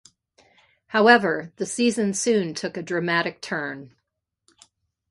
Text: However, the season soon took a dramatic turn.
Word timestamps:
However, 0.87 1.53
the 1.57 1.65
season 1.67 2.15
soon 2.15 2.55
took 2.55 2.75
a 2.75 2.81
dramatic 2.81 3.39
turn. 3.39 3.93